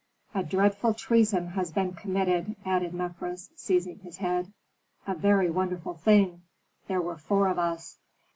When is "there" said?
6.87-7.01